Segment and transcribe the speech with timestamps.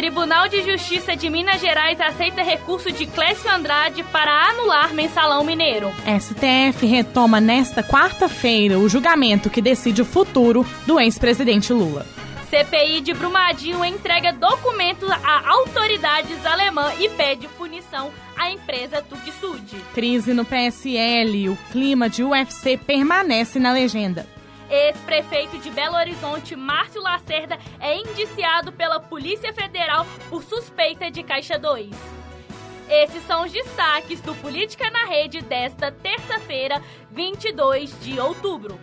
[0.00, 5.92] Tribunal de Justiça de Minas Gerais aceita recurso de Clécio Andrade para anular mensalão mineiro.
[6.18, 12.06] STF retoma nesta quarta-feira o julgamento que decide o futuro do ex-presidente Lula.
[12.48, 19.84] CPI de Brumadinho entrega documentos a autoridades alemãs e pede punição à empresa Tuxud.
[19.92, 24.26] Crise no PSL, o clima de UFC permanece na legenda.
[24.70, 31.58] Ex-prefeito de Belo Horizonte, Márcio Lacerda, é indiciado pela Polícia Federal por suspeita de Caixa
[31.58, 31.90] 2.
[32.88, 38.80] Esses são os destaques do Política na Rede desta terça-feira, 22 de outubro.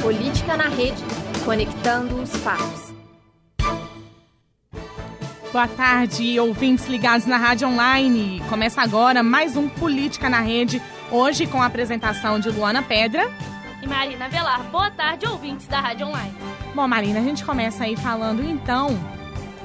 [0.00, 1.02] Política na Rede,
[1.44, 2.83] conectando os fatos.
[5.54, 8.42] Boa tarde, ouvintes ligados na Rádio Online.
[8.48, 13.30] Começa agora mais um Política na Rede, hoje com a apresentação de Luana Pedra
[13.80, 14.64] e Marina Velar.
[14.64, 16.34] Boa tarde, ouvintes da Rádio Online.
[16.74, 18.88] Bom, Marina, a gente começa aí falando então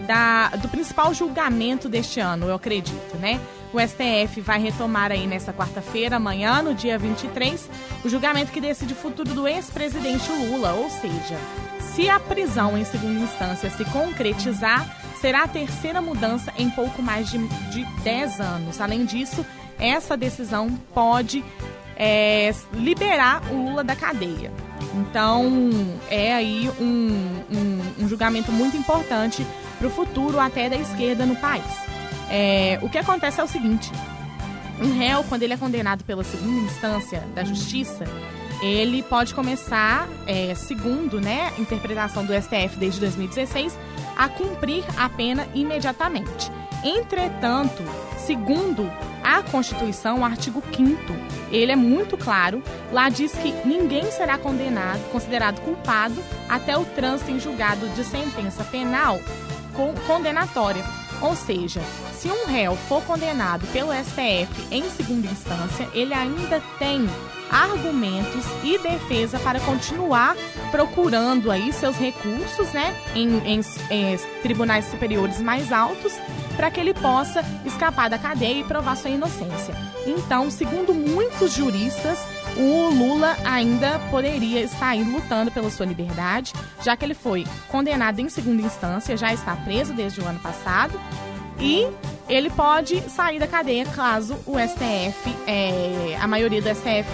[0.06, 3.42] da, do principal julgamento deste ano, eu acredito, né?
[3.74, 7.68] O STF vai retomar aí nessa quarta-feira, amanhã, no dia 23,
[8.06, 11.40] o julgamento que decide o futuro do ex-presidente Lula, ou seja,
[11.80, 17.30] se a prisão em segunda instância se concretizar, será a terceira mudança em pouco mais
[17.30, 17.38] de,
[17.72, 18.81] de 10 anos.
[18.81, 19.45] Além disso,
[19.78, 21.44] essa decisão pode
[21.95, 24.52] é, liberar o Lula da cadeia.
[24.95, 25.70] Então,
[26.09, 29.46] é aí um, um, um julgamento muito importante
[29.78, 31.63] para o futuro até da esquerda no país.
[32.30, 33.91] É, o que acontece é o seguinte:
[34.81, 38.06] um réu, quando ele é condenado pela segunda instância da justiça,
[38.62, 43.78] ele pode começar, é, segundo né, interpretação do STF desde 2016,
[44.19, 46.52] a cumprir a pena imediatamente.
[46.84, 47.81] Entretanto,
[48.18, 48.91] segundo
[49.24, 51.00] a Constituição, o artigo 5
[51.50, 52.62] ele é muito claro.
[52.91, 58.63] Lá diz que ninguém será condenado, considerado culpado, até o trânsito em julgado de sentença
[58.66, 59.19] penal
[60.06, 60.84] condenatória.
[61.22, 61.81] Ou seja,
[62.13, 67.07] se um réu for condenado pelo STF em segunda instância, ele ainda tem
[67.50, 70.36] argumentos e defesa para continuar
[70.72, 76.14] procurando aí seus recursos, né, em, em, em tribunais superiores mais altos,
[76.56, 79.74] para que ele possa escapar da cadeia e provar sua inocência.
[80.06, 82.20] Então, segundo muitos juristas,
[82.58, 88.20] o Lula ainda poderia estar aí lutando pela sua liberdade, já que ele foi condenado
[88.20, 91.00] em segunda instância, já está preso desde o ano passado
[91.60, 91.88] e
[92.28, 97.10] ele pode sair da cadeia caso o STF, é, a maioria do STF,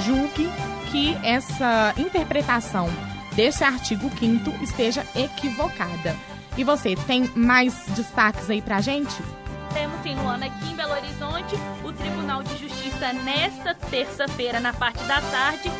[0.00, 0.48] julgue
[0.90, 2.88] que essa interpretação
[3.34, 6.16] desse artigo 5 esteja equivocada.
[6.56, 9.22] E você, tem mais destaques aí pra gente?
[9.72, 15.02] Temos sim, Luana, aqui em Belo Horizonte, o Tribunal de Justiça, nesta terça-feira, na parte
[15.04, 15.70] da tarde,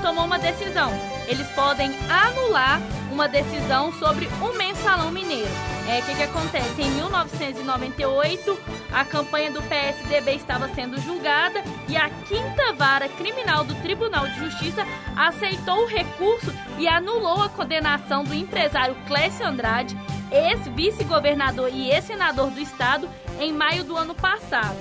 [0.00, 0.90] tomou uma decisão.
[1.26, 2.80] Eles podem anular
[3.12, 5.50] uma decisão sobre o mensalão mineiro.
[5.86, 6.80] É o que, que acontece?
[6.80, 8.58] Em 1998,
[8.90, 14.38] a campanha do PSDB estava sendo julgada e a quinta vara criminal do Tribunal de
[14.38, 19.96] Justiça aceitou o recurso e anulou a condenação do empresário Clécio Andrade,
[20.30, 23.08] ex-vice-governador e ex-senador do estado,
[23.38, 24.78] em maio do ano passado.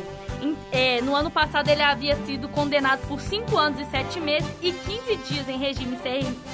[0.72, 4.72] É, no ano passado ele havia sido condenado por 5 anos e 7 meses e
[4.72, 6.00] 15 dias em regime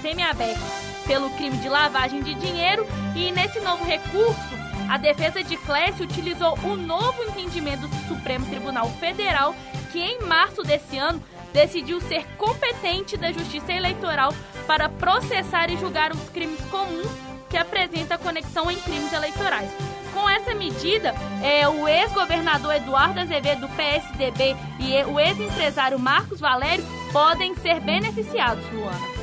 [0.02, 2.86] semiaberto pelo crime de lavagem de dinheiro
[3.16, 4.58] e nesse novo recurso
[4.90, 9.56] a defesa de Clécio utilizou o novo entendimento do Supremo Tribunal Federal
[9.92, 11.22] que em março desse ano
[11.54, 14.34] decidiu ser competente da Justiça Eleitoral
[14.66, 17.08] para processar e julgar os crimes comuns
[17.50, 19.70] que apresentam conexão em crimes eleitorais.
[20.14, 26.84] Com essa medida, é, o ex-governador Eduardo Azevedo do PSDB e o ex-empresário Marcos Valério
[27.12, 29.17] podem ser beneficiados, Luana.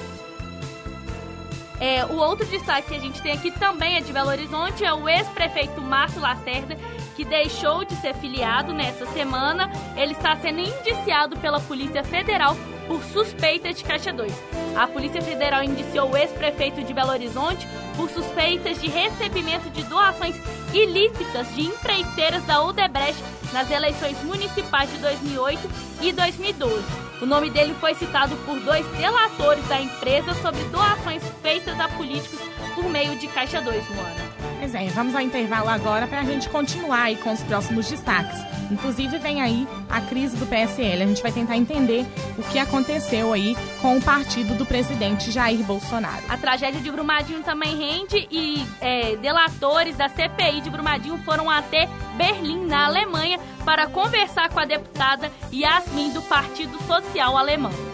[1.84, 4.94] É, o outro destaque que a gente tem aqui também é de Belo Horizonte, é
[4.94, 6.76] o ex-prefeito Márcio Lacerda,
[7.14, 9.70] que deixou de ser filiado nessa semana.
[9.94, 14.32] Ele está sendo indiciado pela Polícia Federal por suspeita de Caixa 2.
[14.76, 17.66] A Polícia Federal indiciou o ex-prefeito de Belo Horizonte
[17.96, 20.36] por suspeitas de recebimento de doações
[20.72, 23.22] ilícitas de empreiteiras da Odebrecht
[23.52, 25.70] nas eleições municipais de 2008
[26.02, 26.84] e 2012.
[27.22, 32.40] O nome dele foi citado por dois delatores da empresa sobre doações feitas a políticos
[32.74, 34.33] por meio de Caixa 2, Luana.
[34.64, 38.38] Pois é, vamos ao intervalo agora para a gente continuar aí com os próximos destaques.
[38.70, 41.02] Inclusive vem aí a crise do PSL.
[41.02, 42.06] A gente vai tentar entender
[42.38, 46.22] o que aconteceu aí com o partido do presidente Jair Bolsonaro.
[46.30, 51.86] A tragédia de Brumadinho também rende e é, delatores da CPI de Brumadinho foram até
[52.16, 57.93] Berlim, na Alemanha, para conversar com a deputada Yasmin do Partido Social Alemão.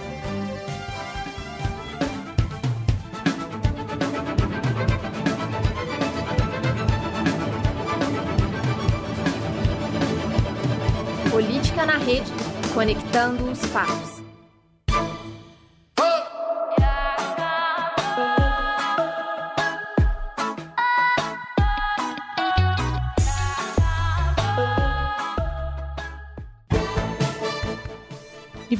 [11.80, 12.30] Política na Rede,
[12.74, 14.19] conectando os fatos.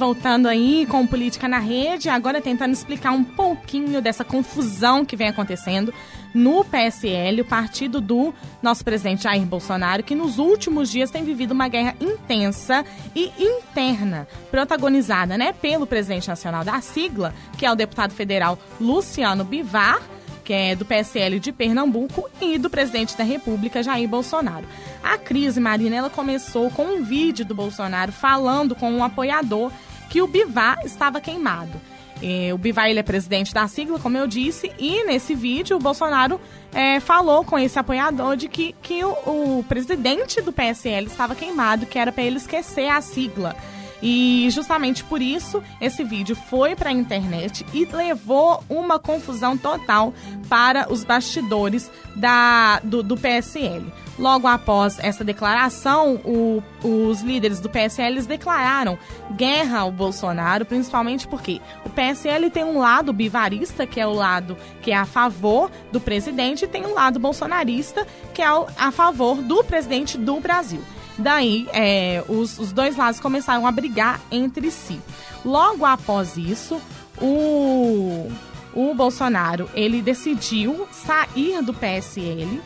[0.01, 5.29] Voltando aí com Política na Rede, agora tentando explicar um pouquinho dessa confusão que vem
[5.29, 5.93] acontecendo
[6.33, 8.33] no PSL, o partido do
[8.63, 12.83] nosso presidente Jair Bolsonaro, que nos últimos dias tem vivido uma guerra intensa
[13.15, 19.45] e interna, protagonizada né, pelo presidente nacional da sigla, que é o deputado federal Luciano
[19.45, 20.01] Bivar,
[20.43, 24.65] que é do PSL de Pernambuco, e do presidente da República, Jair Bolsonaro.
[25.03, 29.71] A crise, Marina, ela começou com um vídeo do Bolsonaro falando com um apoiador
[30.11, 31.81] que o Bivar estava queimado.
[32.23, 35.81] É, o Bivar ele é presidente da sigla, como eu disse, e nesse vídeo o
[35.81, 36.39] Bolsonaro
[36.75, 41.87] é, falou com esse apoiador de que, que o, o presidente do PSL estava queimado,
[41.87, 43.57] que era para ele esquecer a sigla.
[44.03, 50.15] E justamente por isso esse vídeo foi para a internet e levou uma confusão total
[50.49, 53.93] para os bastidores da, do, do PSL.
[54.19, 58.99] Logo após essa declaração, o, os líderes do PSL declararam
[59.35, 64.59] guerra ao Bolsonaro, principalmente porque o PSL tem um lado bivarista, que é o lado
[64.83, 69.37] que é a favor do presidente, e tem um lado bolsonarista, que é a favor
[69.37, 70.83] do presidente do Brasil.
[71.21, 75.01] Daí, é, os, os dois lados começaram a brigar entre si.
[75.45, 76.81] Logo após isso,
[77.21, 78.31] o,
[78.75, 82.61] o Bolsonaro ele decidiu sair do PSL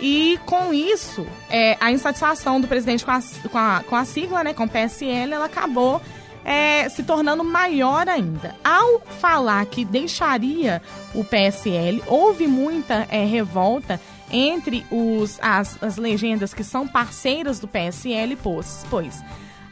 [0.00, 4.42] e com isso é, a insatisfação do presidente com a, com a, com a sigla,
[4.42, 6.00] né, com o PSL, ela acabou
[6.44, 8.54] é, se tornando maior ainda.
[8.64, 10.82] Ao falar que deixaria
[11.14, 14.00] o PSL, houve muita é, revolta
[14.32, 19.22] entre os, as, as legendas que são parceiras do PSL, pois, pois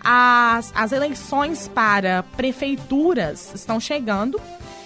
[0.03, 4.41] as, as eleições para prefeituras estão chegando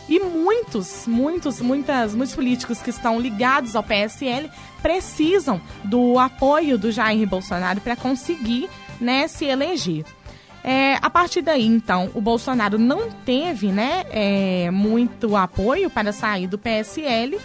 [0.08, 4.50] e muitos, muitos, muitas, muitos políticos que estão ligados ao PSL
[4.82, 8.68] precisam do apoio do Jair Bolsonaro para conseguir
[9.00, 10.04] né, se eleger.
[10.62, 16.46] É, a partir daí, então, o Bolsonaro não teve né, é, muito apoio para sair
[16.46, 17.38] do PSL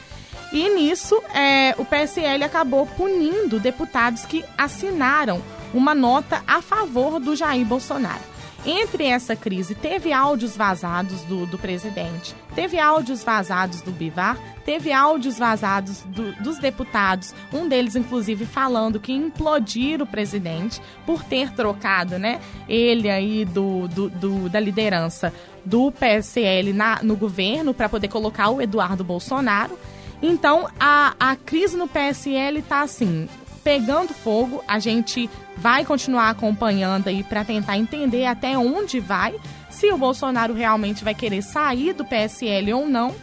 [0.51, 5.41] e nisso, é, o PSL acabou punindo deputados que assinaram
[5.73, 8.29] uma nota a favor do Jair Bolsonaro.
[8.65, 14.91] Entre essa crise, teve áudios vazados do, do presidente, teve áudios vazados do Bivar, teve
[14.91, 21.53] áudios vazados do, dos deputados, um deles, inclusive, falando que implodir o presidente por ter
[21.53, 27.87] trocado né, ele aí do, do, do da liderança do PSL na, no governo para
[27.87, 29.77] poder colocar o Eduardo Bolsonaro.
[30.21, 33.29] Então, a, a crise no PSL está assim,
[33.63, 34.63] pegando fogo.
[34.67, 39.35] A gente vai continuar acompanhando aí para tentar entender até onde vai,
[39.69, 43.15] se o Bolsonaro realmente vai querer sair do PSL ou não.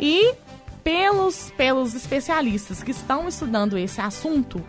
[0.00, 0.34] E
[0.82, 4.60] pelos, pelos especialistas que estão estudando esse assunto,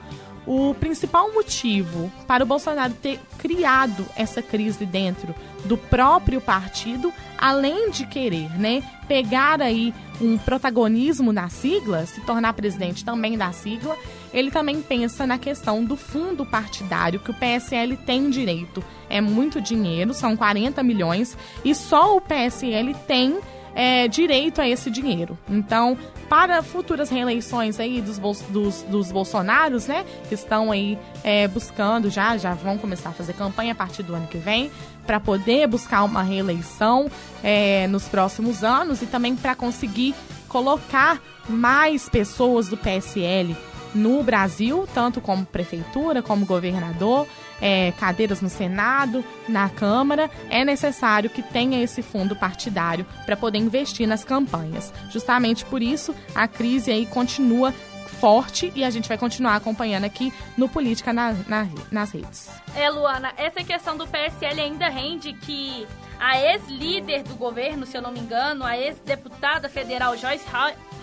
[0.45, 5.33] o principal motivo para o Bolsonaro ter criado essa crise dentro
[5.65, 12.53] do próprio partido, além de querer, né, pegar aí um protagonismo na sigla, se tornar
[12.53, 13.97] presidente também da sigla,
[14.33, 18.81] ele também pensa na questão do fundo partidário que o PSL tem direito.
[19.09, 23.37] É muito dinheiro, são 40 milhões, e só o PSL tem
[23.75, 25.37] é, direito a esse dinheiro.
[25.49, 25.97] Então,
[26.29, 28.17] para futuras reeleições aí dos,
[28.49, 33.33] dos, dos Bolsonaros, né, que estão aí é, buscando já, já vão começar a fazer
[33.33, 34.71] campanha a partir do ano que vem,
[35.05, 37.09] para poder buscar uma reeleição
[37.43, 40.15] é, nos próximos anos e também para conseguir
[40.47, 43.55] colocar mais pessoas do PSL
[43.93, 47.27] no Brasil, tanto como prefeitura, como governador,
[47.63, 53.57] é, cadeiras no Senado, na Câmara, é necessário que tenha esse fundo partidário para poder
[53.57, 54.93] investir nas campanhas.
[55.09, 57.73] Justamente por isso, a crise aí continua
[58.19, 62.49] forte e a gente vai continuar acompanhando aqui no Política na, na, nas redes.
[62.75, 65.87] É, Luana, essa questão do PSL ainda rende que
[66.19, 70.45] a ex-líder do governo, se eu não me engano, a ex-deputada federal Joyce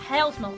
[0.09, 0.55] Hausman,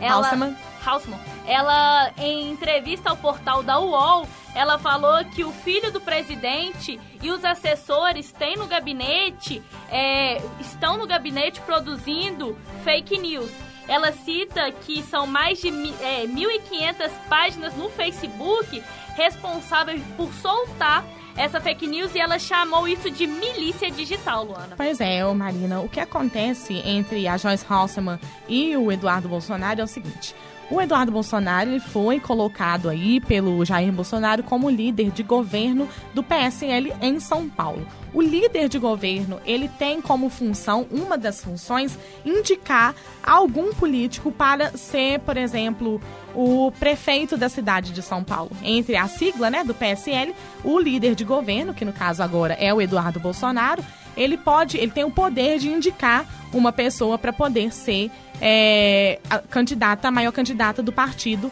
[0.00, 6.00] ela, Hausman, ela em entrevista ao portal da UOL, ela falou que o filho do
[6.00, 13.50] presidente e os assessores têm no gabinete, é, estão no gabinete produzindo fake news.
[13.86, 18.82] Ela cita que são mais de é, 1.500 páginas no Facebook
[19.14, 21.04] responsáveis por soltar
[21.36, 24.76] essa fake news e ela chamou isso de milícia digital, Luana.
[24.76, 29.84] Pois é, Marina, o que acontece entre a Joyce Halseman e o Eduardo Bolsonaro é
[29.84, 30.34] o seguinte.
[30.70, 36.92] O Eduardo Bolsonaro foi colocado aí pelo Jair Bolsonaro como líder de governo do PSL
[37.02, 37.86] em São Paulo.
[38.14, 44.70] O líder de governo, ele tem como função, uma das funções, indicar algum político para
[44.76, 46.00] ser, por exemplo,
[46.34, 48.50] o prefeito da cidade de São Paulo.
[48.62, 52.72] Entre a sigla, né, do PSL, o líder de governo, que no caso agora é
[52.72, 53.84] o Eduardo Bolsonaro,
[54.16, 59.38] ele pode, ele tem o poder de indicar uma pessoa para poder ser é, a
[59.38, 61.50] candidata, a maior candidata do partido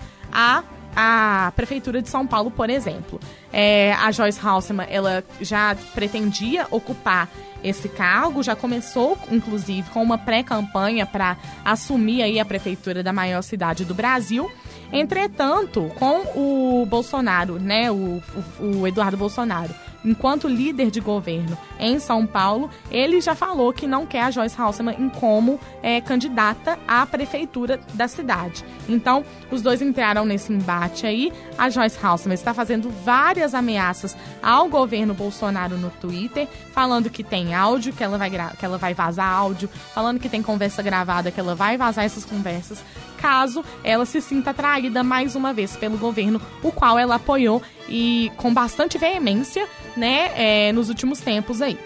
[0.94, 3.20] a prefeitura de São Paulo, por exemplo.
[3.52, 7.28] É, a Joyce Halseman, ela já pretendia ocupar
[7.62, 13.42] esse cargo, já começou, inclusive, com uma pré-campanha para assumir aí a prefeitura da maior
[13.42, 14.50] cidade do Brasil.
[14.92, 18.22] Entretanto, com o Bolsonaro, né, o,
[18.60, 19.72] o, o Eduardo Bolsonaro,
[20.04, 24.60] enquanto líder de governo em São Paulo, ele já falou que não quer a Joyce
[24.60, 28.64] Halseman como é, candidata à prefeitura da cidade.
[28.88, 31.32] Então, os dois entraram nesse embate aí.
[31.56, 37.54] A Joyce Halseman está fazendo várias ameaças ao governo Bolsonaro no Twitter, falando que tem
[37.54, 41.40] áudio, que ela vai, que ela vai vazar áudio, falando que tem conversa gravada, que
[41.40, 42.82] ela vai vazar essas conversas,
[43.18, 48.32] caso ela se sinta atraída mais uma vez pelo governo, o qual ela apoiou e
[48.36, 50.32] com bastante veemência, né,
[50.68, 51.78] é, nos últimos tempos aí.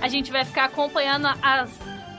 [0.00, 1.70] A gente vai ficar acompanhando as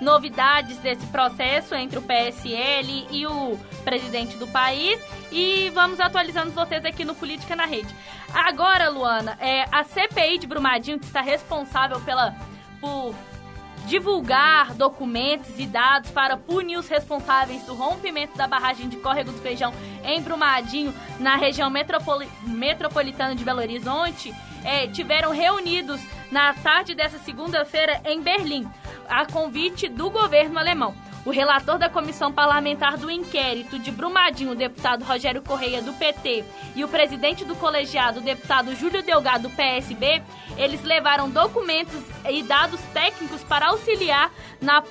[0.01, 4.99] novidades desse processo entre o PSL e o presidente do país
[5.31, 7.93] e vamos atualizando vocês aqui no Política na Rede.
[8.33, 12.35] Agora, Luana, é, a CPI de Brumadinho, que está responsável pela,
[12.81, 13.15] por
[13.85, 19.37] divulgar documentos e dados para punir os responsáveis do rompimento da barragem de Córrego do
[19.37, 24.33] Feijão em Brumadinho, na região metropoli metropolitana de Belo Horizonte,
[24.65, 28.67] é, tiveram reunidos na tarde dessa segunda-feira em Berlim,
[29.07, 30.95] a convite do governo alemão.
[31.25, 36.45] O relator da comissão parlamentar do inquérito de Brumadinho, o deputado Rogério Correia, do PT,
[36.75, 40.21] e o presidente do colegiado, o deputado Júlio Delgado, do PSB,
[40.55, 44.31] eles levaram documentos e dados técnicos para auxiliar
[44.61, 44.83] na,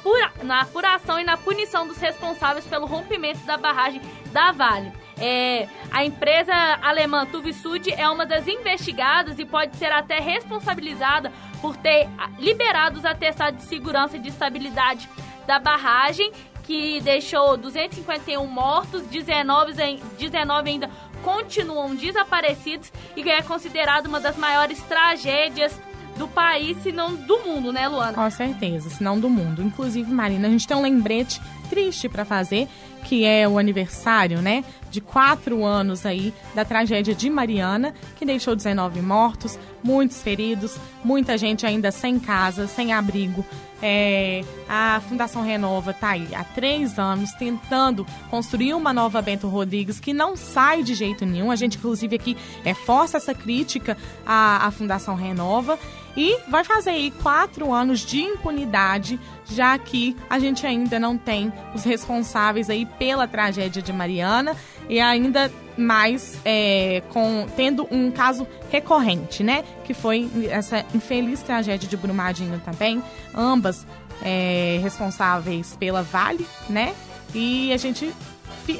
[0.43, 4.03] na apuração e na punição dos responsáveis pelo rompimento da barragem
[4.33, 4.93] da Vale.
[5.19, 6.53] É, a empresa
[6.83, 13.05] alemã Tuvisud é uma das investigadas e pode ser até responsabilizada por ter liberado os
[13.05, 15.09] atestados de segurança e de estabilidade
[15.47, 16.33] da barragem,
[16.65, 19.73] que deixou 251 mortos, 19,
[20.19, 20.91] 19 ainda
[21.23, 25.79] continuam desaparecidos e é considerado uma das maiores tragédias
[26.17, 28.13] do país, se não do mundo, né, Luana?
[28.13, 29.63] Com certeza, se não do mundo.
[29.63, 32.69] Inclusive, Marina, a gente tem um lembrete triste para fazer,
[33.05, 38.55] que é o aniversário, né, de quatro anos aí da tragédia de Mariana, que deixou
[38.55, 43.45] 19 mortos, muitos feridos, muita gente ainda sem casa, sem abrigo.
[43.83, 49.99] É, a Fundação Renova está aí há três anos tentando construir uma nova Bento Rodrigues
[49.99, 51.51] que não sai de jeito nenhum.
[51.51, 55.77] A gente, inclusive, aqui é, força essa crítica à, à Fundação Renova
[56.17, 61.53] e vai fazer aí quatro anos de impunidade, já que a gente ainda não tem
[61.75, 64.57] os responsáveis aí pela tragédia de Mariana
[64.89, 69.65] e ainda mais é, com tendo um caso recorrente, né?
[69.85, 73.03] Que foi essa infeliz tragédia de Brumadinho também,
[73.35, 73.87] ambas
[74.23, 76.95] é, responsáveis pela Vale, né?
[77.35, 78.15] E a gente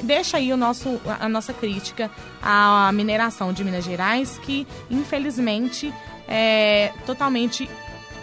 [0.03, 2.09] deixa aí o nosso, a nossa crítica
[2.41, 5.93] à mineração de Minas Gerais, que infelizmente
[6.27, 7.69] é totalmente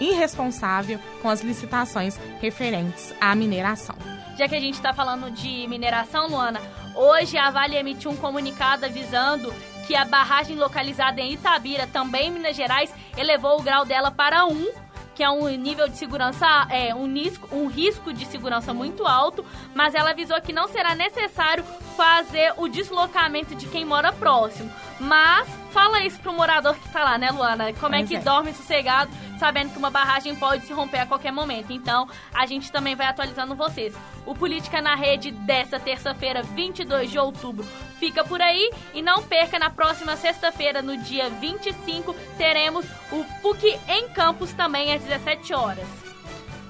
[0.01, 3.95] irresponsável com as licitações referentes à mineração.
[4.37, 6.61] Já que a gente está falando de mineração, Luana,
[6.95, 9.53] hoje a Vale emitiu um comunicado avisando
[9.87, 14.47] que a barragem localizada em Itabira, também em Minas Gerais, elevou o grau dela para
[14.47, 14.73] 1,
[15.15, 19.45] que é um nível de segurança, é um risco, um risco de segurança muito alto,
[19.75, 21.65] mas ela avisou que não será necessário
[21.97, 24.73] fazer o deslocamento de quem mora próximo.
[24.99, 27.73] Mas fala isso pro morador que tá lá, né, Luana?
[27.75, 28.21] Como é Pois que é.
[28.21, 31.73] dorme sossegado, sabendo que uma barragem pode se romper a qualquer momento.
[31.73, 33.95] Então, a gente também vai atualizando vocês.
[34.27, 37.67] O Política na Rede dessa terça-feira, 22 de outubro,
[37.99, 38.71] fica por aí.
[38.95, 44.93] E não perca, na próxima sexta-feira, no dia 25, teremos o PUC em Campos também
[44.95, 45.89] às 17 horas.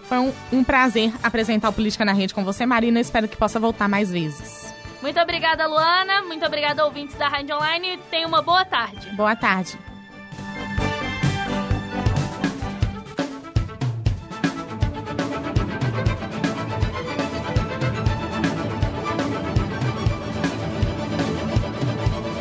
[0.05, 3.01] Foi um, um prazer apresentar o Política na Rede com você, Marina.
[3.01, 4.73] Espero que possa voltar mais vezes.
[5.03, 6.23] Muito obrigada, Luana.
[6.23, 7.99] Muito obrigada, ouvintes da Rádio Online.
[8.09, 9.11] Tenha uma boa tarde.
[9.17, 9.77] Boa tarde.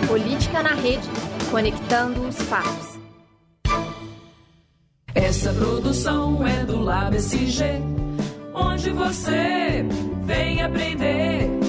[0.08, 1.10] Política na Rede.
[1.50, 3.00] Conectando os fatos.
[5.16, 7.82] Essa produção é do Lab SG,
[8.54, 9.84] onde você
[10.26, 11.62] vem aprender